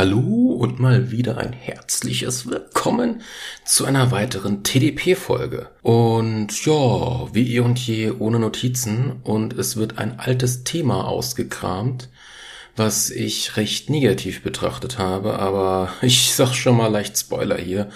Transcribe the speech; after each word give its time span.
Hallo 0.00 0.54
und 0.54 0.80
mal 0.80 1.10
wieder 1.10 1.36
ein 1.36 1.52
herzliches 1.52 2.48
Willkommen 2.48 3.20
zu 3.66 3.84
einer 3.84 4.10
weiteren 4.10 4.62
TDP-Folge. 4.64 5.68
Und 5.82 6.64
ja, 6.64 7.28
wie 7.34 7.54
eh 7.54 7.60
und 7.60 7.78
je 7.78 8.10
ohne 8.10 8.38
Notizen 8.38 9.20
und 9.24 9.52
es 9.52 9.76
wird 9.76 9.98
ein 9.98 10.18
altes 10.18 10.64
Thema 10.64 11.06
ausgekramt, 11.06 12.08
was 12.76 13.10
ich 13.10 13.58
recht 13.58 13.90
negativ 13.90 14.42
betrachtet 14.42 14.96
habe, 14.96 15.38
aber 15.38 15.92
ich 16.00 16.32
sag 16.32 16.54
schon 16.54 16.78
mal 16.78 16.90
leicht 16.90 17.18
Spoiler 17.18 17.58
hier, 17.58 17.90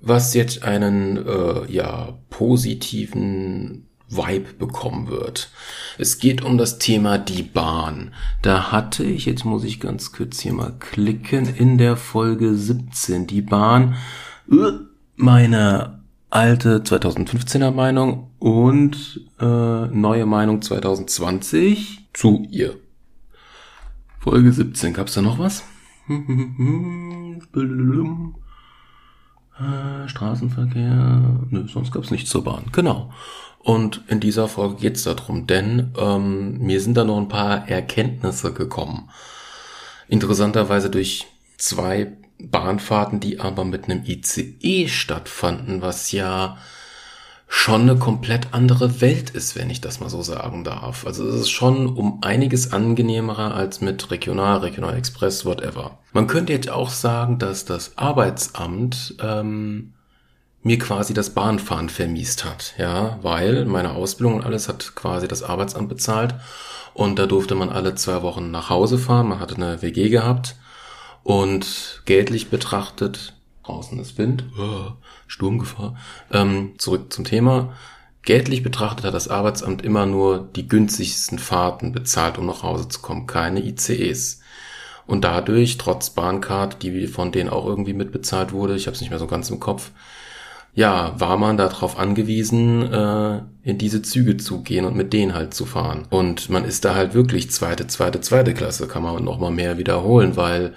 was 0.00 0.32
jetzt 0.32 0.62
einen 0.62 1.18
äh, 1.18 1.70
ja 1.70 2.18
positiven 2.30 3.86
Vibe 4.08 4.54
bekommen 4.54 5.08
wird. 5.08 5.50
Es 5.98 6.18
geht 6.18 6.42
um 6.42 6.58
das 6.58 6.78
Thema 6.78 7.18
die 7.18 7.42
Bahn. 7.42 8.12
Da 8.42 8.70
hatte 8.70 9.04
ich, 9.04 9.26
jetzt 9.26 9.44
muss 9.44 9.64
ich 9.64 9.80
ganz 9.80 10.12
kurz 10.12 10.40
hier 10.40 10.52
mal 10.52 10.74
klicken, 10.78 11.52
in 11.54 11.78
der 11.78 11.96
Folge 11.96 12.54
17 12.54 13.26
die 13.26 13.42
Bahn, 13.42 13.96
äh, 14.50 14.72
meine 15.16 16.00
alte 16.30 16.80
2015er 16.80 17.70
Meinung 17.70 18.30
und 18.38 19.20
äh, 19.40 19.86
neue 19.86 20.26
Meinung 20.26 20.62
2020 20.62 22.08
zu 22.12 22.46
ihr. 22.50 22.76
Folge 24.20 24.52
17, 24.52 24.92
gab's 24.92 25.14
da 25.14 25.22
noch 25.22 25.38
was? 25.38 25.64
Äh, 29.58 30.08
Straßenverkehr, 30.08 31.38
nö, 31.50 31.66
sonst 31.68 31.92
gab's 31.92 32.10
nichts 32.10 32.30
zur 32.30 32.44
Bahn. 32.44 32.64
Genau. 32.72 33.10
Und 33.58 34.02
in 34.08 34.20
dieser 34.20 34.48
Folge 34.48 34.76
geht's 34.76 35.02
darum, 35.02 35.46
denn 35.46 35.92
ähm, 35.98 36.58
mir 36.58 36.80
sind 36.80 36.96
da 36.96 37.04
noch 37.04 37.16
ein 37.16 37.28
paar 37.28 37.68
Erkenntnisse 37.68 38.52
gekommen. 38.52 39.10
Interessanterweise 40.08 40.88
durch 40.88 41.26
zwei 41.56 42.12
Bahnfahrten, 42.38 43.18
die 43.18 43.40
aber 43.40 43.64
mit 43.64 43.84
einem 43.84 44.04
ICE 44.04 44.88
stattfanden, 44.88 45.82
was 45.82 46.12
ja 46.12 46.58
schon 47.48 47.82
eine 47.82 47.96
komplett 47.96 48.52
andere 48.52 49.00
Welt 49.00 49.30
ist, 49.30 49.54
wenn 49.54 49.70
ich 49.70 49.80
das 49.80 50.00
mal 50.00 50.10
so 50.10 50.22
sagen 50.22 50.64
darf. 50.64 51.06
Also 51.06 51.26
es 51.28 51.42
ist 51.42 51.50
schon 51.50 51.86
um 51.86 52.18
einiges 52.22 52.72
angenehmer 52.72 53.54
als 53.54 53.80
mit 53.80 54.10
Regional, 54.10 54.58
Regional 54.58 54.96
Express, 54.96 55.44
whatever. 55.44 55.98
Man 56.12 56.26
könnte 56.26 56.52
jetzt 56.52 56.68
auch 56.68 56.90
sagen, 56.90 57.38
dass 57.38 57.64
das 57.64 57.96
Arbeitsamt 57.96 59.14
ähm, 59.20 59.92
mir 60.66 60.78
quasi 60.80 61.14
das 61.14 61.30
Bahnfahren 61.30 61.88
vermiest 61.88 62.44
hat, 62.44 62.74
ja, 62.76 63.20
weil 63.22 63.64
meine 63.66 63.92
Ausbildung 63.92 64.34
und 64.34 64.44
alles 64.44 64.68
hat 64.68 64.96
quasi 64.96 65.28
das 65.28 65.44
Arbeitsamt 65.44 65.88
bezahlt 65.88 66.34
und 66.92 67.20
da 67.20 67.26
durfte 67.26 67.54
man 67.54 67.70
alle 67.70 67.94
zwei 67.94 68.22
Wochen 68.22 68.50
nach 68.50 68.68
Hause 68.68 68.98
fahren, 68.98 69.28
man 69.28 69.38
hatte 69.38 69.54
eine 69.54 69.80
WG 69.82 70.08
gehabt 70.08 70.56
und 71.22 72.02
geldlich 72.04 72.50
betrachtet, 72.50 73.35
draußen 73.66 73.98
ist 73.98 74.16
Wind, 74.18 74.44
Sturmgefahr, 75.26 75.96
ähm, 76.32 76.74
zurück 76.78 77.12
zum 77.12 77.24
Thema, 77.24 77.74
Geldlich 78.26 78.64
betrachtet 78.64 79.04
hat 79.04 79.14
das 79.14 79.28
Arbeitsamt 79.28 79.82
immer 79.82 80.04
nur 80.04 80.48
die 80.56 80.66
günstigsten 80.66 81.38
Fahrten 81.38 81.92
bezahlt, 81.92 82.38
um 82.38 82.46
nach 82.46 82.64
Hause 82.64 82.88
zu 82.88 83.00
kommen, 83.00 83.28
keine 83.28 83.64
ICEs. 83.64 84.40
Und 85.06 85.22
dadurch, 85.22 85.78
trotz 85.78 86.10
Bahncard, 86.10 86.82
die 86.82 87.06
von 87.06 87.30
denen 87.30 87.48
auch 87.48 87.64
irgendwie 87.64 87.92
mitbezahlt 87.92 88.52
wurde, 88.52 88.74
ich 88.74 88.88
habe 88.88 88.96
es 88.96 89.00
nicht 89.00 89.10
mehr 89.10 89.20
so 89.20 89.28
ganz 89.28 89.48
im 89.48 89.60
Kopf, 89.60 89.92
ja, 90.74 91.14
war 91.20 91.36
man 91.36 91.56
darauf 91.56 92.00
angewiesen, 92.00 92.92
äh, 92.92 93.42
in 93.62 93.78
diese 93.78 94.02
Züge 94.02 94.36
zu 94.36 94.60
gehen 94.62 94.86
und 94.86 94.96
mit 94.96 95.12
denen 95.12 95.32
halt 95.32 95.54
zu 95.54 95.64
fahren. 95.64 96.04
Und 96.10 96.50
man 96.50 96.64
ist 96.64 96.84
da 96.84 96.96
halt 96.96 97.14
wirklich 97.14 97.52
zweite, 97.52 97.86
zweite, 97.86 98.20
zweite 98.20 98.54
Klasse, 98.54 98.88
kann 98.88 99.04
man 99.04 99.22
noch 99.22 99.38
mal 99.38 99.52
mehr 99.52 99.78
wiederholen, 99.78 100.36
weil 100.36 100.74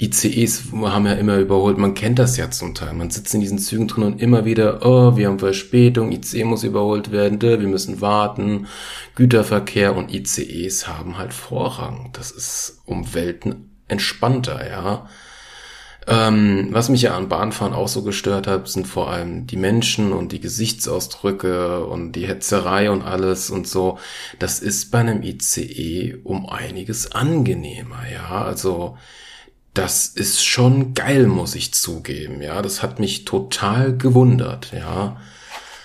ICEs 0.00 0.64
haben 0.72 1.06
ja 1.06 1.14
immer 1.14 1.38
überholt, 1.38 1.76
man 1.76 1.94
kennt 1.94 2.18
das 2.18 2.36
ja 2.36 2.50
zum 2.50 2.74
Teil. 2.74 2.94
Man 2.94 3.10
sitzt 3.10 3.34
in 3.34 3.40
diesen 3.40 3.58
Zügen 3.58 3.88
drin 3.88 4.04
und 4.04 4.22
immer 4.22 4.44
wieder, 4.44 4.86
oh, 4.86 5.16
wir 5.16 5.26
haben 5.26 5.40
Verspätung, 5.40 6.12
ICE 6.12 6.44
muss 6.44 6.62
überholt 6.62 7.10
werden, 7.10 7.40
wir 7.40 7.58
müssen 7.58 8.00
warten, 8.00 8.68
Güterverkehr 9.16 9.96
und 9.96 10.14
ICEs 10.14 10.86
haben 10.86 11.18
halt 11.18 11.34
Vorrang. 11.34 12.10
Das 12.12 12.30
ist 12.30 12.80
um 12.86 13.12
Welten 13.12 13.80
entspannter, 13.88 14.68
ja. 14.68 15.08
Ähm, 16.06 16.68
was 16.70 16.88
mich 16.88 17.02
ja 17.02 17.14
an 17.16 17.28
Bahnfahren 17.28 17.74
auch 17.74 17.88
so 17.88 18.02
gestört 18.02 18.46
hat, 18.46 18.66
sind 18.68 18.86
vor 18.86 19.10
allem 19.10 19.46
die 19.46 19.58
Menschen 19.58 20.12
und 20.12 20.32
die 20.32 20.40
Gesichtsausdrücke 20.40 21.84
und 21.84 22.12
die 22.12 22.26
Hetzerei 22.26 22.90
und 22.90 23.02
alles 23.02 23.50
und 23.50 23.68
so. 23.68 23.98
Das 24.38 24.60
ist 24.60 24.90
bei 24.90 25.00
einem 25.00 25.22
ICE 25.22 26.16
um 26.24 26.48
einiges 26.48 27.12
angenehmer, 27.12 28.08
ja. 28.10 28.42
Also, 28.42 28.96
das 29.78 30.08
ist 30.08 30.44
schon 30.44 30.92
geil, 30.94 31.28
muss 31.28 31.54
ich 31.54 31.72
zugeben, 31.72 32.42
ja. 32.42 32.60
Das 32.62 32.82
hat 32.82 32.98
mich 32.98 33.24
total 33.24 33.96
gewundert, 33.96 34.72
ja. 34.72 35.20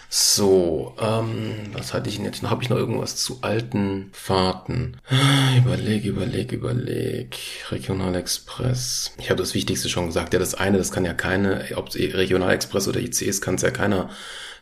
So, 0.09 0.95
ähm, 0.99 1.53
was 1.73 1.93
hatte 1.93 2.09
ich 2.09 2.17
denn 2.17 2.25
jetzt? 2.25 2.43
Habe 2.43 2.63
ich 2.63 2.69
noch 2.69 2.77
irgendwas 2.77 3.15
zu 3.15 3.39
alten 3.41 4.09
Fahrten? 4.13 4.97
Überleg, 5.57 6.05
überleg, 6.05 6.51
überleg. 6.51 7.35
Regionalexpress. 7.71 9.11
Ich 9.17 9.29
habe 9.29 9.39
das 9.39 9.53
Wichtigste 9.53 9.89
schon 9.89 10.07
gesagt. 10.07 10.33
Ja, 10.33 10.39
das 10.39 10.53
eine, 10.53 10.77
das 10.77 10.91
kann 10.91 11.05
ja 11.05 11.13
keine, 11.13 11.65
ob 11.75 11.93
Regionalexpress 11.95 12.87
oder 12.87 12.99
ICs, 12.99 13.41
kann 13.41 13.55
es 13.55 13.63
ja 13.63 13.71
keiner 13.71 14.09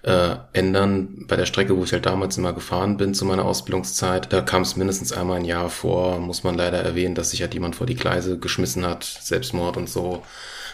äh, 0.04 0.36
ändern. 0.54 1.26
Bei 1.28 1.36
der 1.36 1.46
Strecke, 1.46 1.78
wo 1.78 1.84
ich 1.84 1.94
halt 1.94 2.06
damals 2.06 2.38
immer 2.38 2.54
gefahren 2.54 2.98
bin 2.98 3.14
zu 3.14 3.26
meiner 3.26 3.46
Ausbildungszeit, 3.46 4.32
da 4.34 4.42
kam 4.42 4.64
es 4.64 4.76
mindestens 4.76 5.12
einmal 5.12 5.38
ein 5.38 5.46
Jahr 5.46 5.70
vor, 5.70 6.20
muss 6.20 6.44
man 6.44 6.56
leider 6.56 6.80
erwähnen, 6.80 7.16
dass 7.16 7.32
sich 7.32 7.42
halt 7.42 7.54
jemand 7.54 7.76
vor 7.76 7.88
die 7.88 7.96
Gleise 7.96 8.38
geschmissen 8.40 8.86
hat, 8.86 9.04
Selbstmord 9.04 9.78
und 9.78 9.90
so 9.90 10.24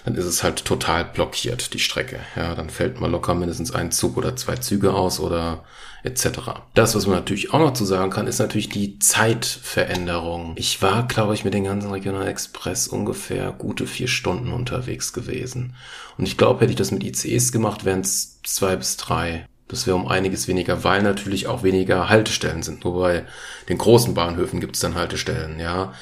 dann 0.07 0.15
ist 0.15 0.25
es 0.25 0.41
halt 0.41 0.63
total 0.63 1.03
blockiert, 1.03 1.73
die 1.73 1.79
Strecke. 1.79 2.21
Ja, 2.37 2.55
dann 2.55 2.69
fällt 2.69 3.01
mal 3.01 3.11
locker 3.11 3.35
mindestens 3.35 3.73
ein 3.73 3.91
Zug 3.91 4.15
oder 4.15 4.37
zwei 4.37 4.55
Züge 4.55 4.93
aus 4.93 5.19
oder 5.19 5.65
etc. 6.07 6.39
Das, 6.73 6.95
was 6.95 7.05
man 7.05 7.17
natürlich 7.17 7.53
auch 7.53 7.59
noch 7.59 7.73
zu 7.73 7.85
sagen 7.85 8.09
kann, 8.09 8.27
ist 8.27 8.39
natürlich 8.39 8.69
die 8.69 8.97
Zeitveränderung. 8.99 10.53
Ich 10.55 10.81
war, 10.81 11.07
glaube 11.07 11.33
ich, 11.33 11.43
mit 11.43 11.53
dem 11.53 11.65
ganzen 11.65 11.91
Regional 11.91 12.27
Express 12.27 12.87
ungefähr 12.87 13.51
gute 13.51 13.85
vier 13.85 14.07
Stunden 14.07 14.51
unterwegs 14.51 15.13
gewesen. 15.13 15.75
Und 16.17 16.27
ich 16.27 16.37
glaube, 16.37 16.61
hätte 16.61 16.71
ich 16.71 16.77
das 16.77 16.91
mit 16.91 17.03
ICEs 17.03 17.51
gemacht, 17.51 17.85
wären 17.85 18.01
es 18.01 18.41
zwei 18.43 18.75
bis 18.75 18.97
drei. 18.97 19.45
Das 19.67 19.85
wäre 19.85 19.97
um 19.97 20.07
einiges 20.07 20.47
weniger, 20.47 20.83
weil 20.83 21.03
natürlich 21.03 21.47
auch 21.47 21.61
weniger 21.61 22.09
Haltestellen 22.09 22.63
sind. 22.63 22.85
Nur 22.85 22.99
bei 22.99 23.25
den 23.67 23.77
großen 23.77 24.13
Bahnhöfen 24.13 24.61
gibt 24.61 24.75
es 24.75 24.81
dann 24.81 24.95
Haltestellen, 24.95 25.59
ja. 25.59 25.93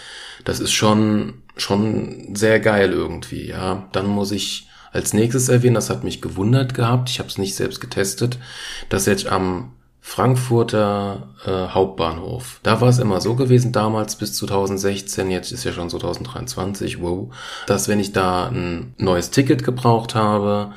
Das 0.43 0.59
ist 0.59 0.71
schon 0.71 1.41
schon 1.57 2.35
sehr 2.35 2.59
geil 2.59 2.91
irgendwie, 2.91 3.47
ja. 3.47 3.87
Dann 3.91 4.07
muss 4.07 4.31
ich 4.31 4.67
als 4.91 5.13
nächstes 5.13 5.49
erwähnen, 5.49 5.75
das 5.75 5.89
hat 5.89 6.03
mich 6.03 6.21
gewundert 6.21 6.73
gehabt, 6.73 7.09
ich 7.09 7.19
habe 7.19 7.27
es 7.27 7.37
nicht 7.37 7.55
selbst 7.55 7.81
getestet, 7.81 8.39
dass 8.87 9.05
jetzt 9.05 9.27
am 9.27 9.73
Frankfurter 10.07 11.29
äh, 11.47 11.73
Hauptbahnhof. 11.73 12.59
Da 12.61 12.79
war 12.79 12.89
es 12.89 12.99
immer 12.99 13.21
so 13.21 13.33
gewesen, 13.33 13.71
damals 13.71 14.15
bis 14.15 14.35
2016, 14.35 15.31
jetzt 15.31 15.51
ist 15.51 15.63
ja 15.63 15.71
schon 15.71 15.89
2023, 15.89 17.01
wow, 17.01 17.33
dass 17.65 17.87
wenn 17.87 17.99
ich 17.99 18.13
da 18.13 18.45
ein 18.45 18.93
neues 18.99 19.31
Ticket 19.31 19.63
gebraucht 19.63 20.13
habe, 20.13 20.73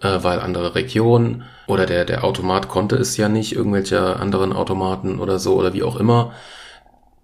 äh, 0.00 0.18
weil 0.22 0.40
andere 0.40 0.74
Regionen 0.74 1.44
oder 1.66 1.84
der, 1.84 2.06
der 2.06 2.24
Automat 2.24 2.68
konnte 2.68 2.96
es 2.96 3.18
ja 3.18 3.28
nicht, 3.28 3.54
irgendwelche 3.54 4.16
anderen 4.16 4.54
Automaten 4.54 5.20
oder 5.20 5.38
so 5.38 5.54
oder 5.54 5.74
wie 5.74 5.82
auch 5.82 5.96
immer, 5.96 6.32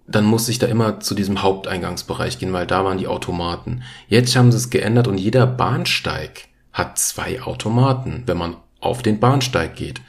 dann 0.07 0.25
musste 0.25 0.51
ich 0.51 0.59
da 0.59 0.67
immer 0.67 0.99
zu 0.99 1.15
diesem 1.15 1.41
Haupteingangsbereich 1.41 2.37
gehen, 2.37 2.53
weil 2.53 2.67
da 2.67 2.85
waren 2.85 2.99
die 2.99 3.07
Automaten. 3.07 3.81
Jetzt 4.07 4.35
haben 4.35 4.51
sie 4.51 4.57
es 4.59 4.69
geändert 4.69 5.07
und 5.07 5.17
jeder 5.17 5.47
Bahnsteig 5.47 6.47
hat 6.71 6.99
zwei 6.99 7.41
Automaten, 7.41 8.23
wenn 8.27 8.37
man 8.37 8.55
auf 8.79 9.01
den 9.01 9.19
Bahnsteig 9.19 9.75
geht. 9.75 10.01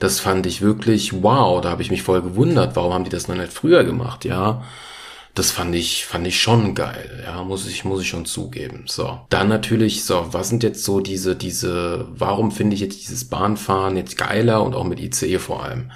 Das 0.00 0.20
fand 0.20 0.46
ich 0.46 0.62
wirklich 0.62 1.22
wow, 1.22 1.60
da 1.60 1.70
habe 1.70 1.82
ich 1.82 1.90
mich 1.90 2.02
voll 2.02 2.22
gewundert, 2.22 2.76
warum 2.76 2.92
haben 2.92 3.04
die 3.04 3.10
das 3.10 3.28
noch 3.28 3.36
nicht 3.36 3.52
früher 3.52 3.84
gemacht, 3.84 4.24
ja? 4.24 4.62
Das 5.34 5.50
fand 5.50 5.74
ich 5.74 6.06
fand 6.06 6.26
ich 6.26 6.40
schon 6.40 6.74
geil, 6.74 7.22
ja, 7.26 7.44
muss 7.44 7.68
ich 7.68 7.84
muss 7.84 8.00
ich 8.00 8.08
schon 8.08 8.24
zugeben. 8.24 8.84
So, 8.86 9.20
dann 9.28 9.48
natürlich 9.48 10.04
so, 10.04 10.28
was 10.32 10.48
sind 10.48 10.62
jetzt 10.62 10.82
so 10.82 11.00
diese 11.00 11.36
diese 11.36 12.06
warum 12.10 12.50
finde 12.50 12.74
ich 12.74 12.80
jetzt 12.80 13.02
dieses 13.02 13.26
Bahnfahren 13.26 13.96
jetzt 13.96 14.16
geiler 14.16 14.62
und 14.62 14.74
auch 14.74 14.84
mit 14.84 14.98
ICE 14.98 15.38
vor 15.38 15.62
allem? 15.64 15.90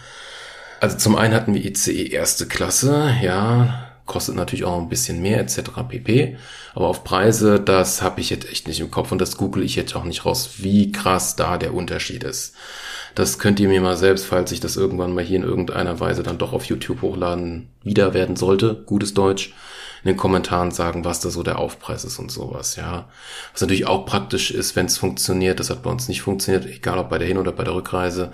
Also 0.81 0.97
zum 0.99 1.17
einen 1.17 1.35
hatten 1.35 1.55
wir 1.55 1.65
ICE 1.65 2.09
erste 2.09 2.47
Klasse, 2.47 3.15
ja, 3.23 3.90
kostet 4.11 4.35
natürlich 4.35 4.65
auch 4.65 4.77
ein 4.77 4.89
bisschen 4.89 5.23
mehr 5.23 5.39
etc. 5.39 5.71
pp. 5.89 6.37
Aber 6.75 6.89
auf 6.89 7.05
Preise, 7.05 7.61
das 7.61 8.03
habe 8.03 8.21
ich 8.21 8.29
jetzt 8.29 8.51
echt 8.51 8.67
nicht 8.67 8.81
im 8.81 8.91
Kopf 8.91 9.13
und 9.13 9.21
das 9.21 9.37
google 9.37 9.63
ich 9.63 9.77
jetzt 9.77 9.95
auch 9.95 10.03
nicht 10.03 10.27
raus, 10.27 10.55
wie 10.59 10.91
krass 10.91 11.37
da 11.37 11.59
der 11.59 11.75
Unterschied 11.75 12.25
ist. 12.25 12.57
Das 13.15 13.39
könnt 13.39 13.61
ihr 13.61 13.69
mir 13.69 13.81
mal 13.81 13.97
selbst, 13.97 14.27
falls 14.27 14.51
ich 14.51 14.59
das 14.59 14.77
irgendwann 14.77 15.15
mal 15.15 15.23
hier 15.23 15.37
in 15.37 15.45
irgendeiner 15.45 16.01
Weise 16.01 16.25
dann 16.25 16.39
doch 16.39 16.53
auf 16.53 16.65
YouTube 16.65 17.03
hochladen, 17.03 17.69
wieder 17.85 18.13
werden 18.13 18.35
sollte, 18.35 18.83
gutes 18.85 19.15
Deutsch, 19.15 19.55
in 20.03 20.09
den 20.09 20.17
Kommentaren 20.17 20.73
sagen, 20.73 21.05
was 21.05 21.21
da 21.21 21.31
so 21.31 21.45
der 21.45 21.61
Aufpreis 21.61 22.05
ist 22.05 22.19
und 22.19 22.33
sowas, 22.33 22.75
ja. 22.75 23.09
Was 23.53 23.61
natürlich 23.61 23.87
auch 23.87 24.07
praktisch 24.07 24.51
ist, 24.51 24.75
wenn 24.75 24.87
es 24.87 24.99
funktioniert. 24.99 25.61
Das 25.61 25.71
hat 25.71 25.85
bei 25.85 25.91
uns 25.91 26.09
nicht 26.09 26.23
funktioniert, 26.23 26.67
egal 26.67 26.99
ob 26.99 27.11
bei 27.11 27.19
der 27.19 27.29
Hin- 27.29 27.39
oder 27.39 27.53
bei 27.53 27.63
der 27.63 27.77
Rückreise. 27.77 28.33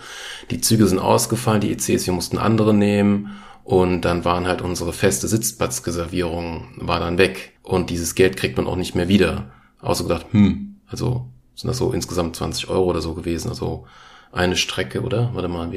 Die 0.51 0.63
Züge 0.63 0.87
sind 0.87 1.01
ausgefallen, 1.01 1.61
die 1.61 1.73
ECs, 1.73 2.07
wir 2.07 2.15
mussten 2.15 2.39
andere 2.39 2.73
nehmen 2.73 3.43
und 3.67 4.03
dann 4.03 4.25
waren 4.25 4.47
halt 4.47 4.63
unsere 4.63 4.93
feste 4.93 5.27
Sitzplatzreservierung 5.27 6.69
war 6.77 7.01
dann 7.01 7.19
weg. 7.19 7.55
Und 7.65 7.91
dieses 7.91 8.15
Geld 8.15 8.37
kriegt 8.37 8.57
man 8.57 8.69
auch 8.69 8.77
nicht 8.77 8.95
mehr 8.95 9.09
wieder. 9.09 9.51
Außer 9.81 10.05
gedacht, 10.05 10.27
hm, 10.31 10.77
also 10.87 11.27
sind 11.57 11.67
das 11.67 11.79
so 11.79 11.91
insgesamt 11.91 12.37
20 12.37 12.69
Euro 12.69 12.85
oder 12.85 13.01
so 13.01 13.15
gewesen. 13.15 13.49
Also 13.49 13.85
eine 14.31 14.55
Strecke, 14.55 15.03
oder? 15.03 15.31
Warte 15.33 15.49
mal, 15.49 15.69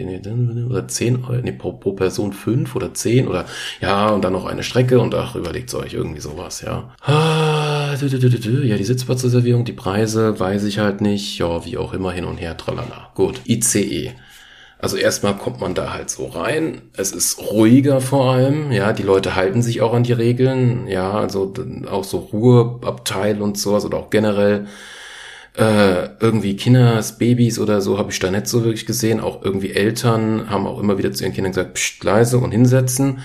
oder 0.70 0.88
zehn, 0.88 1.26
nee, 1.42 1.52
pro, 1.52 1.74
pro 1.74 1.94
Person 1.94 2.32
fünf 2.32 2.76
oder 2.76 2.94
zehn 2.94 3.28
oder 3.28 3.46
ja, 3.82 4.10
und 4.10 4.24
dann 4.24 4.34
noch 4.34 4.46
eine 4.46 4.62
Strecke 4.62 5.00
und 5.00 5.16
ach, 5.16 5.34
überlegt 5.34 5.74
euch 5.74 5.96
irgendwie 5.96 6.22
sowas, 6.22 6.62
ja. 6.62 6.94
Ah, 7.02 7.96
ja, 8.00 8.78
die 8.78 8.84
Sitzplatzreservierung, 8.84 9.66
die 9.66 9.74
Preise, 9.74 10.40
weiß 10.40 10.64
ich 10.66 10.78
halt 10.78 11.02
nicht, 11.02 11.40
ja, 11.40 11.66
wie 11.66 11.80
auch 11.80 11.94
immer 11.94 12.12
hin 12.12 12.26
und 12.26 12.38
her, 12.38 12.56
tralala. 12.56 13.10
Gut, 13.16 13.42
ICE. 13.48 14.14
Also 14.82 14.96
erstmal 14.96 15.36
kommt 15.36 15.60
man 15.60 15.76
da 15.76 15.94
halt 15.94 16.10
so 16.10 16.28
rein. 16.28 16.82
Es 16.96 17.12
ist 17.12 17.40
ruhiger 17.52 18.00
vor 18.00 18.32
allem, 18.32 18.72
ja, 18.72 18.94
die 18.94 19.04
Leute 19.04 19.36
halten 19.36 19.62
sich 19.62 19.82
auch 19.82 19.94
an 19.94 20.04
die 20.04 20.14
Regeln, 20.14 20.88
ja, 20.88 21.12
also 21.12 21.54
auch 21.92 22.06
so 22.06 22.20
Ruheabteil 22.20 23.42
und 23.42 23.58
sowas 23.58 23.84
oder 23.86 23.98
auch 23.98 24.10
generell 24.10 24.68
äh, 25.58 26.10
irgendwie 26.22 26.56
Kinders, 26.56 27.18
Babys 27.18 27.60
oder 27.60 27.82
so 27.82 27.98
habe 27.98 28.12
ich 28.12 28.20
da 28.20 28.32
nicht 28.32 28.48
so 28.48 28.64
wirklich 28.64 28.86
gesehen. 28.86 29.20
Auch 29.20 29.44
irgendwie 29.44 29.72
Eltern 29.74 30.50
haben 30.50 30.66
auch 30.66 30.80
immer 30.80 30.98
wieder 30.98 31.12
zu 31.12 31.26
ihren 31.26 31.34
Kindern 31.34 31.52
gesagt, 31.52 31.74
pst, 31.74 32.04
leise 32.06 32.38
und 32.38 32.52
hinsetzen. 32.52 33.20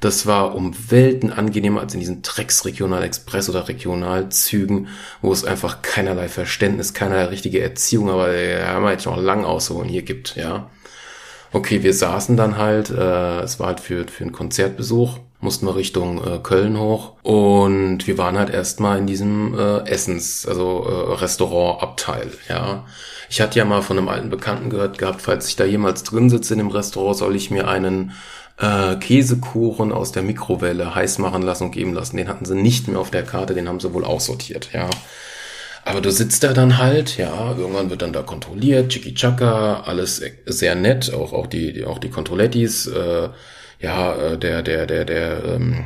Das 0.00 0.26
war 0.26 0.54
um 0.54 0.74
Welten 0.90 1.32
angenehmer 1.32 1.80
als 1.80 1.94
in 1.94 2.00
diesen 2.00 2.22
Drecks 2.22 2.66
Regionalexpress 2.66 3.48
oder 3.48 3.66
Regionalzügen, 3.66 4.88
wo 5.22 5.32
es 5.32 5.44
einfach 5.44 5.82
keinerlei 5.82 6.28
Verständnis, 6.28 6.92
keinerlei 6.94 7.24
richtige 7.26 7.60
Erziehung, 7.62 8.10
aber 8.10 8.36
ja, 8.36 8.68
haben 8.68 8.84
wir 8.84 8.92
jetzt 8.92 9.06
noch 9.06 9.20
lang 9.20 9.44
ausholen 9.44 9.88
hier 9.88 10.02
gibt, 10.02 10.36
ja. 10.36 10.70
Okay, 11.52 11.82
wir 11.82 11.94
saßen 11.94 12.36
dann 12.36 12.58
halt, 12.58 12.90
äh, 12.90 13.40
es 13.40 13.58
war 13.58 13.68
halt 13.68 13.80
für, 13.80 14.06
für 14.06 14.24
einen 14.24 14.32
Konzertbesuch 14.32 15.18
mussten 15.40 15.66
wir 15.66 15.76
Richtung 15.76 16.24
äh, 16.24 16.38
Köln 16.38 16.78
hoch 16.78 17.12
und 17.22 18.06
wir 18.06 18.18
waren 18.18 18.38
halt 18.38 18.50
erstmal 18.50 18.98
in 18.98 19.06
diesem 19.06 19.56
äh, 19.56 19.88
Essens, 19.88 20.46
also 20.46 20.84
äh, 20.84 21.14
Restaurantabteil, 21.14 22.32
ja. 22.48 22.84
Ich 23.30 23.40
hatte 23.40 23.58
ja 23.58 23.64
mal 23.64 23.82
von 23.82 23.98
einem 23.98 24.08
alten 24.08 24.30
Bekannten 24.30 24.70
gehört 24.70 24.98
gehabt, 24.98 25.20
falls 25.20 25.48
ich 25.48 25.56
da 25.56 25.64
jemals 25.64 26.02
drin 26.02 26.30
sitze 26.30 26.54
in 26.54 26.58
dem 26.58 26.70
Restaurant, 26.70 27.16
soll 27.16 27.36
ich 27.36 27.50
mir 27.50 27.68
einen 27.68 28.12
äh, 28.58 28.96
Käsekuchen 28.96 29.92
aus 29.92 30.12
der 30.12 30.22
Mikrowelle 30.22 30.94
heiß 30.94 31.18
machen 31.18 31.42
lassen 31.42 31.64
und 31.64 31.72
geben 31.72 31.92
lassen. 31.92 32.16
Den 32.16 32.28
hatten 32.28 32.46
sie 32.46 32.54
nicht 32.54 32.88
mehr 32.88 32.98
auf 32.98 33.10
der 33.10 33.24
Karte, 33.24 33.54
den 33.54 33.68
haben 33.68 33.80
sie 33.80 33.92
wohl 33.92 34.04
aussortiert, 34.04 34.70
ja. 34.72 34.88
Aber 35.88 36.02
du 36.02 36.10
sitzt 36.10 36.44
da 36.44 36.52
dann 36.52 36.76
halt, 36.76 37.16
ja, 37.16 37.56
irgendwann 37.56 37.88
wird 37.88 38.02
dann 38.02 38.12
da 38.12 38.20
kontrolliert, 38.20 38.90
Chiki 38.90 39.14
Chaka, 39.14 39.84
alles 39.86 40.22
sehr 40.44 40.74
nett, 40.74 41.14
auch, 41.14 41.32
auch 41.32 41.46
die, 41.46 41.86
auch 41.86 41.98
die 41.98 42.10
Controlettis, 42.10 42.86
äh, 42.88 43.30
ja, 43.80 44.14
äh, 44.14 44.38
der, 44.38 44.62
der, 44.62 44.86
der, 44.86 45.06
der, 45.06 45.44
ähm, 45.44 45.84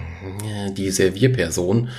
die 0.76 0.90
Servierperson 0.90 1.90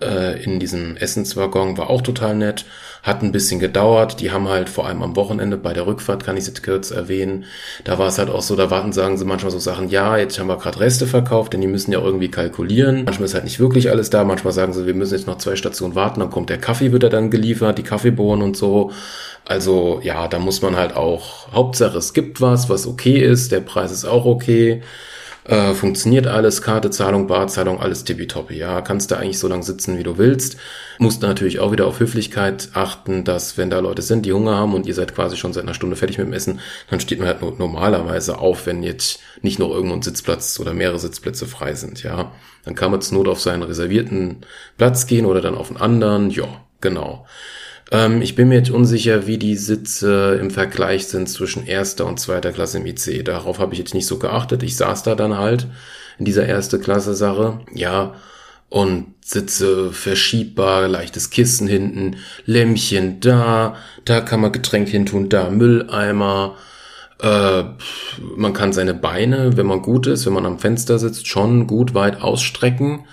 äh, 0.00 0.42
in 0.42 0.58
diesem 0.58 0.96
Essenswaggon 0.96 1.76
war 1.76 1.90
auch 1.90 2.02
total 2.02 2.34
nett, 2.34 2.64
hat 3.02 3.22
ein 3.22 3.32
bisschen 3.32 3.60
gedauert. 3.60 4.20
Die 4.20 4.30
haben 4.30 4.48
halt 4.48 4.68
vor 4.68 4.86
allem 4.86 5.02
am 5.02 5.16
Wochenende 5.16 5.56
bei 5.56 5.72
der 5.72 5.86
Rückfahrt, 5.86 6.24
kann 6.24 6.36
ich 6.36 6.46
jetzt 6.46 6.62
kurz 6.62 6.90
erwähnen, 6.90 7.44
da 7.84 7.98
war 7.98 8.08
es 8.08 8.18
halt 8.18 8.30
auch 8.30 8.42
so, 8.42 8.56
da 8.56 8.70
warten, 8.70 8.92
sagen 8.92 9.18
sie 9.18 9.24
manchmal 9.24 9.50
so 9.50 9.58
Sachen, 9.58 9.88
ja, 9.88 10.16
jetzt 10.16 10.38
haben 10.38 10.48
wir 10.48 10.56
gerade 10.56 10.80
Reste 10.80 11.06
verkauft, 11.06 11.52
denn 11.52 11.60
die 11.60 11.66
müssen 11.66 11.92
ja 11.92 12.00
irgendwie 12.00 12.30
kalkulieren. 12.30 13.04
Manchmal 13.04 13.26
ist 13.26 13.34
halt 13.34 13.44
nicht 13.44 13.60
wirklich 13.60 13.90
alles 13.90 14.10
da, 14.10 14.24
manchmal 14.24 14.52
sagen 14.52 14.72
sie, 14.72 14.86
wir 14.86 14.94
müssen 14.94 15.14
jetzt 15.14 15.26
noch 15.26 15.38
zwei 15.38 15.56
Stationen 15.56 15.94
warten, 15.94 16.20
dann 16.20 16.30
kommt 16.30 16.50
der 16.50 16.58
Kaffee, 16.58 16.92
wird 16.92 17.02
er 17.02 17.10
dann 17.10 17.30
geliefert, 17.30 17.78
die 17.78 17.82
Kaffeebohnen 17.82 18.42
und 18.44 18.56
so. 18.56 18.92
Also 19.44 20.00
ja, 20.02 20.28
da 20.28 20.38
muss 20.38 20.62
man 20.62 20.76
halt 20.76 20.94
auch, 20.94 21.52
Hauptsache 21.52 21.98
es 21.98 22.12
gibt 22.12 22.40
was, 22.40 22.68
was 22.68 22.86
okay 22.86 23.18
ist, 23.18 23.50
der 23.52 23.60
Preis 23.60 23.90
ist 23.90 24.04
auch 24.04 24.24
okay. 24.24 24.82
Äh, 25.44 25.74
funktioniert 25.74 26.28
alles, 26.28 26.62
Karte, 26.62 26.90
Zahlung, 26.90 27.26
Barzahlung, 27.26 27.80
alles 27.80 28.04
tippitoppi. 28.04 28.54
Ja, 28.54 28.80
kannst 28.80 29.10
da 29.10 29.16
eigentlich 29.16 29.40
so 29.40 29.48
lange 29.48 29.64
sitzen, 29.64 29.98
wie 29.98 30.04
du 30.04 30.16
willst. 30.16 30.56
Musst 30.98 31.22
natürlich 31.22 31.58
auch 31.58 31.72
wieder 31.72 31.86
auf 31.86 31.98
Höflichkeit 31.98 32.68
achten, 32.74 33.24
dass 33.24 33.58
wenn 33.58 33.68
da 33.68 33.80
Leute 33.80 34.02
sind, 34.02 34.24
die 34.24 34.32
Hunger 34.32 34.56
haben 34.56 34.72
und 34.72 34.86
ihr 34.86 34.94
seid 34.94 35.14
quasi 35.14 35.36
schon 35.36 35.52
seit 35.52 35.64
einer 35.64 35.74
Stunde 35.74 35.96
fertig 35.96 36.18
mit 36.18 36.28
dem 36.28 36.32
Essen, 36.32 36.60
dann 36.90 37.00
steht 37.00 37.18
man 37.18 37.26
halt 37.26 37.42
normalerweise 37.58 38.38
auf, 38.38 38.66
wenn 38.66 38.84
jetzt 38.84 39.18
nicht 39.40 39.58
noch 39.58 39.70
irgendwo 39.70 39.96
ein 39.96 40.02
Sitzplatz 40.02 40.60
oder 40.60 40.74
mehrere 40.74 41.00
Sitzplätze 41.00 41.46
frei 41.46 41.74
sind. 41.74 42.04
Ja, 42.04 42.30
dann 42.64 42.76
kann 42.76 42.92
man 42.92 43.00
zur 43.00 43.18
Not 43.18 43.26
auf 43.26 43.40
seinen 43.40 43.64
reservierten 43.64 44.46
Platz 44.78 45.06
gehen 45.06 45.26
oder 45.26 45.40
dann 45.40 45.56
auf 45.56 45.70
einen 45.70 45.80
anderen. 45.80 46.30
Ja, 46.30 46.46
genau. 46.80 47.26
Ähm, 47.90 48.22
ich 48.22 48.34
bin 48.34 48.48
mir 48.48 48.56
jetzt 48.56 48.70
unsicher, 48.70 49.26
wie 49.26 49.38
die 49.38 49.56
Sitze 49.56 50.38
im 50.40 50.50
Vergleich 50.50 51.06
sind 51.06 51.28
zwischen 51.28 51.66
erster 51.66 52.06
und 52.06 52.20
zweiter 52.20 52.52
Klasse 52.52 52.78
im 52.78 52.86
IC. 52.86 53.24
Darauf 53.24 53.58
habe 53.58 53.72
ich 53.74 53.78
jetzt 53.78 53.94
nicht 53.94 54.06
so 54.06 54.18
geachtet. 54.18 54.62
Ich 54.62 54.76
saß 54.76 55.02
da 55.02 55.14
dann 55.14 55.36
halt 55.36 55.66
in 56.18 56.24
dieser 56.24 56.46
erste 56.46 56.78
Klasse 56.78 57.14
Sache. 57.14 57.60
Ja, 57.74 58.14
und 58.72 59.14
Sitze 59.22 59.92
verschiebbar, 59.92 60.88
leichtes 60.88 61.28
Kissen 61.28 61.68
hinten, 61.68 62.16
Lämmchen 62.46 63.20
da, 63.20 63.76
da 64.06 64.22
kann 64.22 64.40
man 64.40 64.50
Getränk 64.50 64.88
hin 64.88 65.04
tun, 65.04 65.28
da 65.28 65.50
Mülleimer. 65.50 66.56
Äh, 67.20 67.64
man 68.34 68.54
kann 68.54 68.72
seine 68.72 68.94
Beine, 68.94 69.58
wenn 69.58 69.66
man 69.66 69.82
gut 69.82 70.06
ist, 70.06 70.24
wenn 70.24 70.32
man 70.32 70.46
am 70.46 70.58
Fenster 70.58 70.98
sitzt, 70.98 71.28
schon 71.28 71.66
gut 71.66 71.92
weit 71.92 72.22
ausstrecken, 72.22 73.04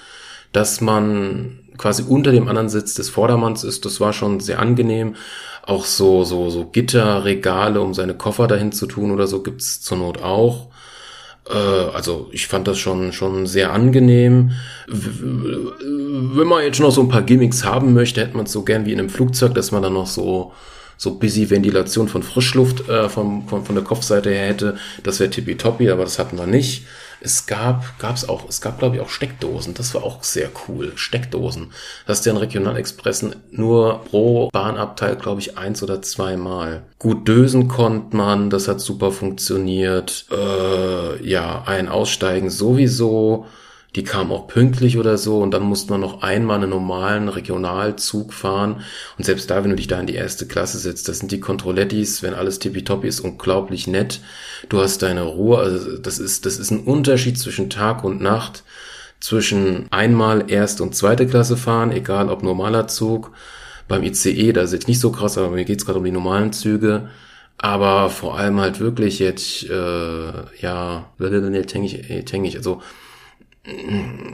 dass 0.54 0.80
man 0.80 1.58
quasi 1.79 2.03
unter 2.07 2.31
dem 2.31 2.47
anderen 2.47 2.69
Sitz 2.69 2.93
des 2.93 3.09
Vordermanns 3.09 3.63
ist. 3.63 3.85
Das 3.85 3.99
war 3.99 4.13
schon 4.13 4.39
sehr 4.39 4.59
angenehm. 4.59 5.15
Auch 5.63 5.85
so, 5.85 6.23
so, 6.23 6.49
so 6.49 6.65
Gitterregale, 6.65 7.81
um 7.81 7.95
seine 7.95 8.13
Koffer 8.13 8.47
dahin 8.47 8.71
zu 8.71 8.85
tun 8.85 9.11
oder 9.11 9.25
so 9.25 9.41
gibt's 9.41 9.81
zur 9.81 9.97
Not 9.97 10.21
auch. 10.21 10.67
Äh, 11.49 11.53
also 11.53 12.29
ich 12.31 12.47
fand 12.47 12.67
das 12.67 12.77
schon, 12.77 13.13
schon 13.13 13.47
sehr 13.47 13.73
angenehm. 13.73 14.51
Wenn 14.87 16.47
man 16.47 16.63
jetzt 16.63 16.79
noch 16.79 16.91
so 16.91 17.01
ein 17.01 17.09
paar 17.09 17.23
Gimmicks 17.23 17.63
haben 17.63 17.93
möchte, 17.93 18.21
hätte 18.21 18.37
man 18.37 18.45
es 18.45 18.51
so 18.51 18.63
gern 18.63 18.85
wie 18.85 18.93
in 18.93 18.99
einem 18.99 19.09
Flugzeug, 19.09 19.55
dass 19.55 19.71
man 19.71 19.81
dann 19.81 19.93
noch 19.93 20.07
so 20.07 20.53
so 21.01 21.15
busy 21.15 21.49
Ventilation 21.49 22.09
von 22.09 22.23
Frischluft 22.23 22.89
äh, 22.89 23.07
von, 23.07 23.47
von, 23.47 23.63
von 23.63 23.73
der 23.73 23.85
Kopfseite 23.85 24.31
her 24.31 24.47
hätte. 24.47 24.75
Das 25.01 25.21
wäre 25.21 25.29
tippitoppi, 25.29 25.89
aber 25.89 26.03
das 26.03 26.19
hatten 26.19 26.37
wir 26.37 26.45
nicht. 26.45 26.85
Es 27.21 27.45
gab, 27.45 28.00
gab 28.00 28.16
es 28.16 28.27
auch, 28.27 28.48
es 28.48 28.62
gab 28.62 28.80
glaube 28.80 28.95
ich 28.95 29.01
auch 29.01 29.10
Steckdosen. 29.10 29.74
Das 29.74 29.94
war 29.94 30.04
auch 30.04 30.24
sehr 30.24 30.50
cool. 30.68 30.94
Steckdosen. 30.95 31.71
Das 32.06 32.25
in 32.25 32.38
Regionalexpressen 32.38 33.36
nur 33.51 34.01
pro 34.06 34.50
Bahnabteil 34.51 35.16
glaube 35.16 35.42
ich 35.42 35.57
eins 35.57 35.83
oder 35.83 36.01
zweimal. 36.01 36.83
Gut 36.98 37.27
dösen 37.27 37.68
konnte 37.68 38.16
man, 38.16 38.50
das 38.50 38.68
hat 38.68 38.80
super 38.81 39.12
funktioniert. 39.12 40.25
Äh, 40.31 41.25
ja, 41.27 41.63
ein 41.66 41.89
Aussteigen 41.89 42.50
sowieso 42.50 43.45
die 43.95 44.03
kam 44.03 44.31
auch 44.31 44.47
pünktlich 44.47 44.97
oder 45.00 45.18
so 45.18 45.39
und 45.39 45.51
dann 45.51 45.63
musste 45.63 45.91
man 45.91 46.01
noch 46.01 46.21
einmal 46.21 46.57
einen 46.57 46.69
normalen 46.69 47.28
Regionalzug 47.28 48.33
fahren. 48.33 48.81
Und 49.18 49.23
selbst 49.23 49.49
da, 49.49 49.63
wenn 49.63 49.71
du 49.71 49.75
dich 49.75 49.87
da 49.87 49.99
in 49.99 50.06
die 50.06 50.16
erste 50.16 50.47
Klasse 50.47 50.78
setzt, 50.78 51.07
das 51.07 51.19
sind 51.19 51.31
die 51.31 51.40
Controlettis, 51.40 52.21
wenn 52.21 52.35
alles 52.35 52.59
tippitoppi 52.59 53.07
ist, 53.07 53.19
unglaublich 53.19 53.87
nett. 53.87 54.21
Du 54.69 54.80
hast 54.80 55.02
deine 55.02 55.23
Ruhe, 55.23 55.57
also 55.57 55.97
das 55.97 56.19
ist, 56.19 56.45
das 56.45 56.57
ist 56.57 56.69
ein 56.69 56.83
Unterschied 56.83 57.40
zwischen 57.40 57.69
Tag 57.71 58.04
und 58.04 58.21
Nacht, 58.21 58.63
zwischen 59.19 59.87
einmal 59.92 60.49
erste 60.52 60.83
und 60.83 60.95
zweite 60.95 61.28
Klasse 61.28 61.57
fahren, 61.57 61.92
egal 61.92 62.30
ob 62.30 62.44
normaler 62.44 62.87
Zug, 62.87 63.31
beim 63.87 64.04
ICE, 64.04 64.54
da 64.54 64.61
ist 64.61 64.71
jetzt 64.71 64.87
nicht 64.87 64.99
so 64.99 65.11
krass, 65.11 65.37
aber 65.37 65.49
mir 65.49 65.66
geht's 65.66 65.85
gerade 65.85 65.97
um 65.97 66.06
die 66.06 66.11
normalen 66.11 66.54
Züge, 66.54 67.09
aber 67.57 68.09
vor 68.11 68.37
allem 68.37 68.61
halt 68.61 68.80
wirklich 68.80 69.19
jetzt, 69.19 69.68
äh, 69.68 70.31
ja, 70.61 71.11
jetzt 71.18 71.73
hänge 71.73 71.87
ich, 71.87 72.07
jetzt 72.07 72.31
häng 72.31 72.45
ich, 72.45 72.56
also 72.56 72.81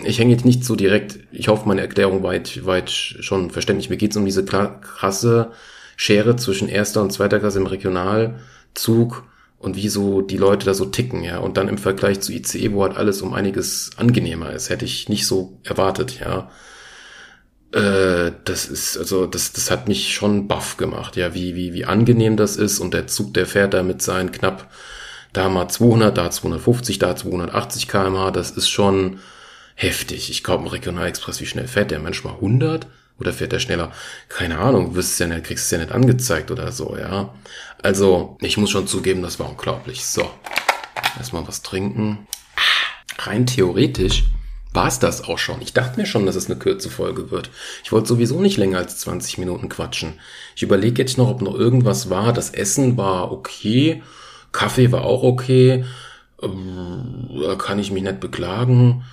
ich 0.03 0.19
hänge 0.19 0.31
jetzt 0.31 0.45
nicht 0.45 0.63
so 0.63 0.75
direkt, 0.75 1.19
ich 1.31 1.47
hoffe, 1.47 1.67
meine 1.67 1.81
Erklärung 1.81 2.23
weit, 2.23 2.65
weit 2.65 2.89
schon 2.89 3.51
verständlich. 3.51 3.89
Mir 3.89 3.97
geht 3.97 4.11
es 4.11 4.17
um 4.17 4.25
diese 4.25 4.45
krasse 4.45 5.51
Schere 5.95 6.35
zwischen 6.35 6.67
erster 6.67 7.01
und 7.01 7.11
zweiter 7.11 7.39
Klasse 7.39 7.59
im 7.59 7.67
Regionalzug 7.67 9.23
und 9.57 9.75
wie 9.75 9.89
so 9.89 10.21
die 10.21 10.37
Leute 10.37 10.65
da 10.65 10.73
so 10.73 10.85
ticken, 10.85 11.23
ja. 11.23 11.39
Und 11.39 11.57
dann 11.57 11.69
im 11.69 11.77
Vergleich 11.77 12.19
zu 12.21 12.33
ICE, 12.33 12.73
wo 12.73 12.83
halt 12.83 12.97
alles 12.97 13.21
um 13.21 13.33
einiges 13.33 13.91
angenehmer 13.97 14.51
ist, 14.51 14.69
hätte 14.69 14.85
ich 14.85 15.09
nicht 15.09 15.25
so 15.25 15.59
erwartet, 15.63 16.19
ja. 16.19 16.51
Äh, 17.71 18.31
das 18.45 18.65
ist, 18.67 18.97
also, 18.97 19.25
das, 19.25 19.53
das 19.53 19.71
hat 19.71 19.87
mich 19.87 20.13
schon 20.13 20.47
baff 20.47 20.77
gemacht, 20.77 21.15
ja, 21.15 21.33
wie, 21.33 21.55
wie, 21.55 21.73
wie 21.73 21.85
angenehm 21.85 22.37
das 22.37 22.57
ist 22.57 22.79
und 22.79 22.93
der 22.93 23.07
Zug, 23.07 23.33
der 23.33 23.45
fährt 23.45 23.73
da 23.73 23.83
mit 23.83 24.01
seinen 24.01 24.31
knapp 24.31 24.69
da 25.35 25.49
mal 25.49 25.67
200, 25.67 26.17
da 26.17 26.31
250, 26.31 26.99
da 26.99 27.15
280 27.15 27.87
kmh, 27.87 28.31
das 28.31 28.51
ist 28.51 28.69
schon 28.69 29.19
heftig. 29.75 30.29
Ich 30.29 30.43
glaube, 30.43 30.63
ein 30.63 30.67
Regionalexpress, 30.67 31.41
wie 31.41 31.45
schnell 31.45 31.67
fährt 31.67 31.91
der? 31.91 31.99
Manchmal 31.99 32.35
100? 32.35 32.87
Oder 33.19 33.33
fährt 33.33 33.51
der 33.51 33.59
schneller? 33.59 33.91
Keine 34.29 34.59
Ahnung, 34.59 34.95
wirst 34.95 35.19
ja 35.19 35.27
nicht, 35.27 35.45
kriegst 35.45 35.65
es 35.65 35.71
ja 35.71 35.77
nicht 35.77 35.91
angezeigt 35.91 36.51
oder 36.51 36.71
so, 36.71 36.97
ja. 36.97 37.33
Also, 37.81 38.37
ich 38.41 38.57
muss 38.57 38.71
schon 38.71 38.87
zugeben, 38.87 39.21
das 39.21 39.39
war 39.39 39.49
unglaublich. 39.49 40.05
So. 40.05 40.29
Erstmal 41.17 41.47
was 41.47 41.61
trinken. 41.61 42.27
Rein 43.19 43.45
theoretisch 43.45 44.23
war 44.73 44.87
es 44.87 44.99
das 44.99 45.23
auch 45.23 45.37
schon. 45.37 45.61
Ich 45.61 45.73
dachte 45.73 45.99
mir 45.99 46.05
schon, 46.05 46.25
dass 46.25 46.35
es 46.35 46.47
eine 46.47 46.59
kürze 46.59 46.89
Folge 46.89 47.31
wird. 47.31 47.49
Ich 47.83 47.93
wollte 47.93 48.09
sowieso 48.09 48.41
nicht 48.41 48.57
länger 48.57 48.79
als 48.79 48.99
20 48.99 49.37
Minuten 49.37 49.69
quatschen. 49.69 50.19
Ich 50.55 50.63
überlege 50.63 51.01
jetzt 51.01 51.17
noch, 51.17 51.29
ob 51.29 51.41
noch 51.41 51.55
irgendwas 51.55 52.09
war. 52.09 52.33
Das 52.33 52.49
Essen 52.49 52.97
war 52.97 53.31
okay. 53.31 54.03
Kaffee 54.55 54.91
war 54.91 55.03
auch 55.03 55.23
okay. 55.23 55.85
Ähm, 56.41 57.29
da 57.41 57.55
kann 57.55 57.77
ich 57.77 57.91
mich 57.91 58.03
nicht 58.03 58.19
beklagen. 58.19 59.03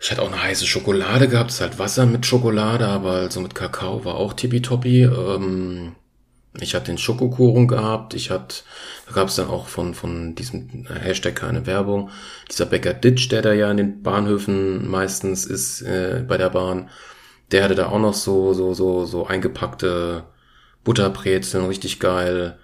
Ich 0.00 0.10
hatte 0.10 0.22
auch 0.22 0.32
eine 0.32 0.42
heiße 0.42 0.66
Schokolade 0.66 1.28
gehabt, 1.28 1.50
das 1.50 1.56
ist 1.56 1.60
halt 1.60 1.78
Wasser 1.80 2.06
mit 2.06 2.24
Schokolade, 2.24 2.86
aber 2.86 3.12
also 3.12 3.40
mit 3.40 3.56
Kakao 3.56 4.04
war 4.04 4.14
auch 4.14 4.32
tippitoppi. 4.32 5.02
Ähm, 5.02 5.96
ich 6.60 6.74
hatte 6.74 6.86
den 6.86 6.98
Schokokuchen 6.98 7.66
gehabt, 7.66 8.14
ich 8.14 8.30
hatte, 8.30 8.62
da 9.06 9.12
gab 9.12 9.28
es 9.28 9.36
dann 9.36 9.48
auch 9.48 9.66
von, 9.66 9.94
von 9.94 10.34
diesem 10.36 10.86
Hashtag 10.88 11.34
keine 11.34 11.66
Werbung, 11.66 12.10
dieser 12.50 12.66
Bäcker 12.66 12.94
Ditch, 12.94 13.28
der 13.28 13.42
da 13.42 13.52
ja 13.52 13.70
in 13.70 13.76
den 13.76 14.02
Bahnhöfen 14.02 14.88
meistens 14.88 15.44
ist, 15.46 15.82
äh, 15.82 16.24
bei 16.26 16.38
der 16.38 16.50
Bahn, 16.50 16.90
der 17.50 17.64
hatte 17.64 17.74
da 17.74 17.88
auch 17.88 17.98
noch 17.98 18.14
so, 18.14 18.54
so, 18.54 18.74
so, 18.74 19.04
so 19.04 19.26
eingepackte 19.26 20.24
Butterbrezeln, 20.84 21.66
richtig 21.66 21.98
geil. 21.98 22.58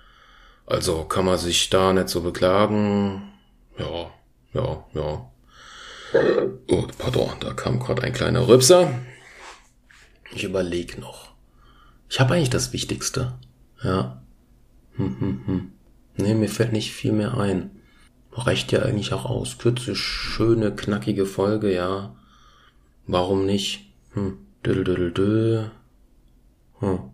Also 0.67 1.05
kann 1.05 1.27
man 1.27 1.39
sich 1.39 1.71
da 1.71 1.93
nicht 1.93 2.09
so 2.09 2.23
beklagen. 2.23 3.33
Ja, 3.79 4.11
ja, 4.53 4.85
ja. 4.95 5.31
Oh, 6.69 6.87
pardon, 6.97 7.31
da 7.41 7.53
kam 7.53 7.81
gerade 7.81 8.03
ein 8.03 8.13
kleiner 8.13 8.47
Rübser. 8.47 8.89
Ich 10.33 10.45
überlege 10.45 11.01
noch. 11.01 11.33
Ich 12.09 12.21
habe 12.21 12.35
eigentlich 12.35 12.51
das 12.51 12.73
Wichtigste. 12.73 13.35
Ja. 13.83 14.23
Hm, 14.97 15.21
hm, 15.21 15.47
hm. 15.47 15.73
Nee, 16.17 16.35
mir 16.35 16.49
fällt 16.49 16.73
nicht 16.73 16.93
viel 16.93 17.13
mehr 17.13 17.37
ein. 17.37 17.71
Reicht 18.33 18.73
ja 18.73 18.83
eigentlich 18.83 19.13
auch 19.13 19.25
aus. 19.25 19.59
Kürze, 19.59 19.95
schöne, 19.97 20.75
knackige 20.75 21.27
Folge, 21.27 21.73
ja. 21.73 22.15
Warum 23.07 23.45
nicht? 23.47 23.93
Hm. 24.13 24.39
Dödel, 24.65 24.85
dödel, 24.85 25.13
dödel. 25.13 25.71
Hm. 26.79 27.11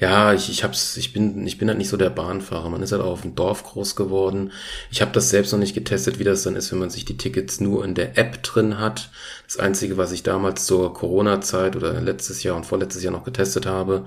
Ja, 0.00 0.32
ich, 0.32 0.50
ich 0.50 0.64
hab's, 0.64 0.96
ich 0.96 1.12
bin, 1.12 1.46
ich 1.46 1.58
bin 1.58 1.68
halt 1.68 1.78
nicht 1.78 1.88
so 1.88 1.96
der 1.96 2.10
Bahnfahrer. 2.10 2.68
Man 2.70 2.82
ist 2.82 2.92
halt 2.92 3.02
auch 3.02 3.12
auf 3.12 3.22
dem 3.22 3.34
Dorf 3.34 3.64
groß 3.64 3.96
geworden. 3.96 4.52
Ich 4.90 5.00
habe 5.00 5.12
das 5.12 5.30
selbst 5.30 5.52
noch 5.52 5.58
nicht 5.58 5.74
getestet, 5.74 6.18
wie 6.18 6.24
das 6.24 6.42
dann 6.42 6.56
ist, 6.56 6.70
wenn 6.72 6.78
man 6.78 6.90
sich 6.90 7.04
die 7.04 7.16
Tickets 7.16 7.60
nur 7.60 7.84
in 7.84 7.94
der 7.94 8.16
App 8.18 8.42
drin 8.42 8.78
hat. 8.78 9.10
Das 9.46 9.58
Einzige, 9.58 9.96
was 9.96 10.12
ich 10.12 10.22
damals 10.22 10.66
zur 10.66 10.94
Corona-Zeit 10.94 11.76
oder 11.76 12.00
letztes 12.00 12.42
Jahr 12.42 12.56
und 12.56 12.66
vorletztes 12.66 13.02
Jahr 13.02 13.12
noch 13.12 13.24
getestet 13.24 13.66
habe, 13.66 14.04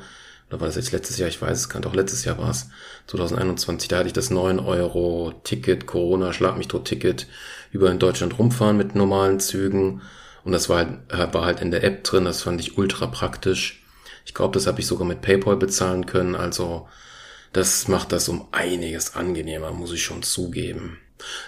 oder 0.50 0.60
war 0.60 0.68
das 0.68 0.76
jetzt 0.76 0.92
letztes 0.92 1.18
Jahr? 1.18 1.30
Ich 1.30 1.42
weiß 1.42 1.58
es 1.58 1.70
kann 1.70 1.82
doch 1.82 1.96
letztes 1.96 2.26
Jahr 2.26 2.38
war's. 2.38 2.70
2021, 3.08 3.88
da 3.88 4.00
hatte 4.00 4.08
ich 4.08 4.14
das 4.14 4.30
9 4.30 4.60
Euro 4.60 5.34
Ticket, 5.46 5.88
Corona, 5.88 6.34
Schlag 6.34 6.58
mich 6.58 6.68
tot 6.68 6.86
Ticket, 6.86 7.28
über 7.72 7.90
in 7.90 8.00
Deutschland 8.00 8.38
rumfahren 8.38 8.76
mit 8.76 8.94
normalen 8.94 9.40
Zügen. 9.40 10.02
Und 10.44 10.52
das 10.52 10.68
war 10.68 10.78
halt, 10.78 11.34
war 11.34 11.46
halt 11.46 11.62
in 11.62 11.72
der 11.72 11.84
App 11.84 12.04
drin, 12.04 12.26
das 12.26 12.42
fand 12.42 12.60
ich 12.60 12.78
ultra 12.78 13.08
praktisch. 13.08 13.81
Ich 14.26 14.34
glaube, 14.34 14.54
das 14.54 14.68
habe 14.68 14.80
ich 14.80 14.88
sogar 14.88 15.08
mit 15.08 15.22
PayPal 15.22 15.58
bezahlen 15.58 16.06
können. 16.06 16.36
Also 16.36 16.88
das 17.54 17.88
macht 17.88 18.12
das 18.12 18.30
um 18.30 18.48
einiges 18.52 19.16
angenehmer, 19.16 19.72
muss 19.72 19.94
ich 19.94 20.04
schon 20.04 20.24
zugeben. 20.24 20.98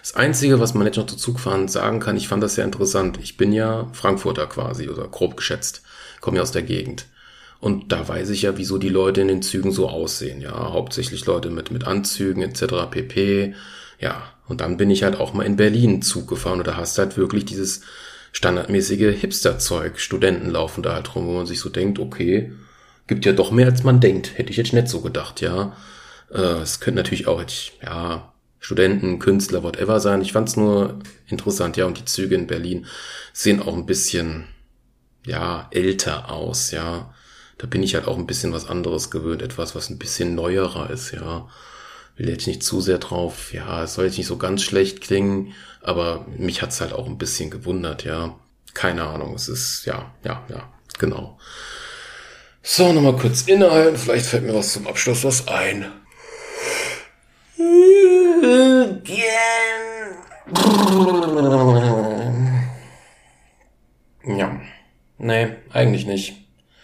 Das 0.01 0.15
Einzige, 0.15 0.59
was 0.59 0.73
man 0.73 0.85
jetzt 0.85 0.97
noch 0.97 1.07
zu 1.07 1.15
Zugfahren 1.15 1.67
sagen 1.67 1.99
kann, 1.99 2.17
ich 2.17 2.27
fand 2.27 2.43
das 2.43 2.55
sehr 2.55 2.65
interessant. 2.65 3.19
Ich 3.21 3.37
bin 3.37 3.53
ja 3.53 3.89
Frankfurter 3.93 4.47
quasi 4.47 4.89
oder 4.89 5.07
grob 5.07 5.37
geschätzt, 5.37 5.81
komme 6.21 6.37
ja 6.37 6.43
aus 6.43 6.51
der 6.51 6.63
Gegend. 6.63 7.07
Und 7.59 7.91
da 7.93 8.07
weiß 8.07 8.29
ich 8.31 8.41
ja, 8.41 8.57
wieso 8.57 8.77
die 8.77 8.89
Leute 8.89 9.21
in 9.21 9.29
den 9.29 9.41
Zügen 9.41 9.71
so 9.71 9.87
aussehen. 9.87 10.41
Ja, 10.41 10.73
hauptsächlich 10.73 11.25
Leute 11.25 11.49
mit, 11.49 11.71
mit 11.71 11.85
Anzügen 11.85 12.43
etc. 12.43 12.91
pp. 12.91 13.55
Ja, 13.99 14.33
und 14.47 14.59
dann 14.59 14.75
bin 14.75 14.89
ich 14.89 15.03
halt 15.03 15.17
auch 15.17 15.33
mal 15.33 15.45
in 15.45 15.55
Berlin 15.55 16.01
Zug 16.01 16.27
gefahren 16.27 16.59
und 16.59 16.67
da 16.67 16.75
hast 16.75 16.97
du 16.97 17.03
halt 17.03 17.15
wirklich 17.15 17.45
dieses 17.45 17.81
standardmäßige 18.33 19.15
Hipster-Zeug. 19.21 19.99
Studenten 19.99 20.49
laufen 20.49 20.83
da 20.83 20.95
halt 20.95 21.15
rum, 21.15 21.27
wo 21.27 21.33
man 21.33 21.45
sich 21.45 21.59
so 21.59 21.69
denkt, 21.69 21.99
okay, 21.99 22.51
gibt 23.07 23.25
ja 23.25 23.31
doch 23.31 23.51
mehr 23.51 23.67
als 23.67 23.83
man 23.83 24.01
denkt. 24.01 24.37
Hätte 24.37 24.51
ich 24.51 24.57
jetzt 24.57 24.73
nicht 24.73 24.89
so 24.89 24.99
gedacht, 24.99 25.39
ja. 25.39 25.77
Äh, 26.31 26.61
es 26.61 26.81
könnte 26.81 26.97
natürlich 26.97 27.27
auch, 27.27 27.41
ja, 27.81 28.33
Studenten, 28.59 29.19
Künstler, 29.19 29.63
whatever 29.63 29.99
sein. 29.99 30.21
Ich 30.21 30.33
fand 30.33 30.49
es 30.49 30.57
nur 30.57 30.99
interessant, 31.27 31.77
ja. 31.77 31.85
Und 31.85 31.99
die 31.99 32.05
Züge 32.05 32.35
in 32.35 32.47
Berlin 32.47 32.87
sehen 33.33 33.61
auch 33.61 33.75
ein 33.75 33.85
bisschen, 33.85 34.45
ja, 35.25 35.67
älter 35.71 36.31
aus, 36.31 36.71
ja. 36.71 37.13
Da 37.59 37.67
bin 37.67 37.83
ich 37.83 37.93
halt 37.93 38.07
auch 38.07 38.17
ein 38.17 38.27
bisschen 38.27 38.51
was 38.51 38.67
anderes 38.67 39.11
gewöhnt, 39.11 39.43
etwas, 39.43 39.75
was 39.75 39.89
ein 39.89 39.99
bisschen 39.99 40.33
neuerer 40.33 40.89
ist, 40.89 41.11
ja. 41.11 41.47
Will 42.15 42.29
jetzt 42.29 42.47
nicht 42.47 42.63
zu 42.63 42.81
sehr 42.81 42.99
drauf, 42.99 43.53
ja, 43.53 43.83
es 43.83 43.95
soll 43.95 44.05
jetzt 44.05 44.17
nicht 44.17 44.27
so 44.27 44.37
ganz 44.37 44.61
schlecht 44.63 45.01
klingen, 45.01 45.53
aber 45.83 46.25
mich 46.37 46.61
hat's 46.61 46.81
halt 46.81 46.93
auch 46.93 47.05
ein 47.05 47.17
bisschen 47.17 47.49
gewundert, 47.51 48.03
ja. 48.03 48.35
Keine 48.73 49.03
Ahnung, 49.03 49.35
es 49.35 49.47
ist, 49.47 49.85
ja, 49.85 50.11
ja, 50.23 50.43
ja, 50.49 50.73
genau. 50.97 51.37
So, 52.63 52.91
nochmal 52.93 53.17
kurz 53.17 53.43
innehalten. 53.43 53.97
Vielleicht 53.97 54.25
fällt 54.25 54.45
mir 54.45 54.55
was 54.55 54.73
zum 54.73 54.87
Abschluss 54.87 55.23
was 55.23 55.47
ein. 55.47 55.91
Ja. 64.25 64.61
Nee, 65.17 65.49
eigentlich 65.71 66.05
nicht. 66.05 66.35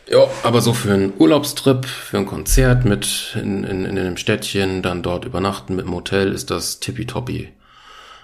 Ja, 0.10 0.28
aber 0.44 0.62
so 0.62 0.74
für 0.74 0.94
einen 0.94 1.14
Urlaubstrip, 1.18 1.86
für 1.86 2.18
ein 2.18 2.26
Konzert 2.26 2.84
mit 2.84 3.38
in, 3.40 3.64
in, 3.64 3.86
in 3.86 3.98
einem 3.98 4.18
Städtchen, 4.18 4.82
dann 4.82 5.04
dort 5.04 5.26
übernachten 5.26 5.76
mit 5.76 5.86
dem 5.86 5.94
Hotel, 5.94 6.34
ist 6.34 6.52
das 6.52 6.80
tippitoppi. 6.80 7.54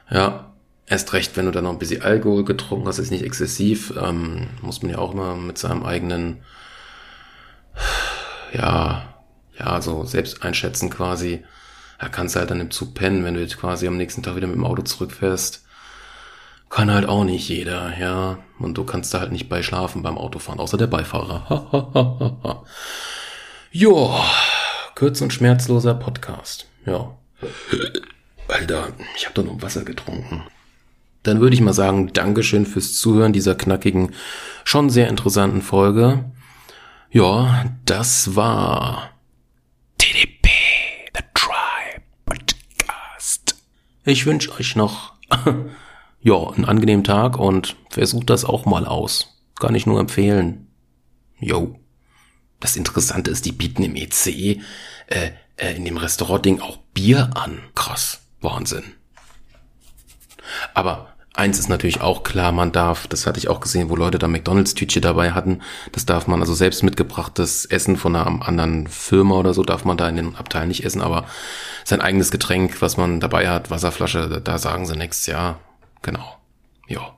Ja, 0.09 0.54
erst 0.87 1.13
recht, 1.13 1.35
wenn 1.37 1.45
du 1.45 1.51
dann 1.51 1.63
noch 1.63 1.71
ein 1.71 1.79
bisschen 1.79 2.01
Alkohol 2.01 2.45
getrunken 2.45 2.87
hast, 2.87 2.99
ist 2.99 3.11
nicht 3.11 3.23
exzessiv, 3.23 3.93
ähm, 4.01 4.47
muss 4.61 4.81
man 4.81 4.91
ja 4.91 4.97
auch 4.97 5.13
immer 5.13 5.35
mit 5.35 5.57
seinem 5.57 5.83
eigenen 5.83 6.43
ja, 8.53 9.15
ja, 9.59 9.81
so 9.81 10.05
selbst 10.05 10.43
einschätzen 10.43 10.89
quasi. 10.89 11.43
Da 11.99 12.09
kannst 12.09 12.35
du 12.35 12.39
halt 12.39 12.51
dann 12.51 12.59
im 12.59 12.71
Zug 12.71 12.93
pennen, 12.93 13.23
wenn 13.23 13.35
du 13.35 13.41
jetzt 13.41 13.57
quasi 13.57 13.87
am 13.87 13.97
nächsten 13.97 14.21
Tag 14.21 14.35
wieder 14.35 14.47
mit 14.47 14.55
dem 14.55 14.65
Auto 14.65 14.81
zurückfährst. 14.81 15.63
Kann 16.69 16.91
halt 16.91 17.07
auch 17.07 17.23
nicht 17.23 17.47
jeder, 17.47 17.97
ja. 17.97 18.39
Und 18.59 18.77
du 18.77 18.83
kannst 18.83 19.13
da 19.13 19.19
halt 19.19 19.31
nicht 19.31 19.47
bei 19.47 19.63
schlafen 19.63 20.03
beim 20.03 20.17
Autofahren, 20.17 20.59
außer 20.59 20.77
der 20.77 20.87
Beifahrer. 20.87 22.63
Joa, 23.71 24.25
kurz 24.95 25.21
und 25.21 25.31
schmerzloser 25.31 25.93
Podcast. 25.93 26.67
Ja. 26.85 27.15
Alter, 28.47 28.89
ich 29.15 29.25
habe 29.25 29.35
doch 29.35 29.43
noch 29.43 29.61
Wasser 29.61 29.83
getrunken. 29.83 30.43
Dann 31.25 31.41
würde 31.41 31.55
ich 31.55 31.61
mal 31.61 31.73
sagen, 31.73 32.13
Dankeschön 32.13 32.67
fürs 32.67 32.93
Zuhören 32.93 33.33
dieser 33.33 33.55
knackigen, 33.55 34.13
schon 34.63 34.91
sehr 34.91 35.09
interessanten 35.09 35.63
Folge. 35.63 36.31
Ja, 37.09 37.65
das 37.83 38.35
war 38.35 39.09
TDP, 39.97 40.49
The 41.15 41.23
Tribe 41.33 42.03
Podcast. 42.25 43.55
Ich 44.03 44.27
wünsche 44.27 44.51
euch 44.51 44.75
noch 44.75 45.15
ja, 46.21 46.47
einen 46.51 46.65
angenehmen 46.65 47.03
Tag 47.03 47.39
und 47.39 47.75
versucht 47.89 48.29
das 48.29 48.45
auch 48.45 48.65
mal 48.65 48.85
aus. 48.85 49.41
Kann 49.59 49.73
ich 49.73 49.87
nur 49.87 49.99
empfehlen. 49.99 50.67
Jo. 51.39 51.79
Das 52.59 52.75
Interessante 52.75 53.31
ist, 53.31 53.45
die 53.45 53.51
bieten 53.51 53.81
im 53.81 53.95
EC, 53.95 54.27
äh, 55.07 55.31
äh, 55.57 55.75
in 55.75 55.85
dem 55.85 55.97
Restaurant-Ding 55.97 56.61
auch 56.61 56.77
Bier 56.93 57.31
an. 57.33 57.63
Krass. 57.73 58.21
Wahnsinn. 58.41 58.83
Aber 60.75 61.14
Eins 61.35 61.59
ist 61.59 61.67
natürlich 61.67 61.99
auch 61.99 62.23
klar, 62.23 62.53
man 62.53 62.71
darf, 62.71 63.07
das 63.07 63.27
hatte 63.27 63.39
ich 63.39 63.49
auch 63.49 63.59
gesehen, 63.59 63.89
wo 63.89 63.95
Leute 63.97 64.19
da 64.19 64.27
McDonalds-Tütchen 64.27 65.01
dabei 65.01 65.31
hatten, 65.31 65.61
das 65.91 66.05
darf 66.05 66.27
man, 66.27 66.39
also 66.39 66.53
selbst 66.53 66.81
mitgebrachtes 66.81 67.65
Essen 67.65 67.97
von 67.97 68.15
einer 68.15 68.47
anderen 68.47 68.87
Firma 68.87 69.35
oder 69.35 69.53
so, 69.53 69.63
darf 69.63 69.83
man 69.83 69.97
da 69.97 70.07
in 70.07 70.15
den 70.15 70.35
Abteil 70.37 70.65
nicht 70.65 70.85
essen, 70.85 71.01
aber 71.01 71.25
sein 71.83 71.99
eigenes 71.99 72.31
Getränk, 72.31 72.81
was 72.81 72.95
man 72.95 73.19
dabei 73.19 73.49
hat, 73.49 73.69
Wasserflasche, 73.69 74.41
da 74.41 74.57
sagen 74.57 74.85
sie 74.85 74.95
nichts, 74.95 75.25
ja, 75.25 75.59
genau. 76.01 76.37
Ja. 76.87 77.15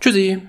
Tschüssi. 0.00 0.40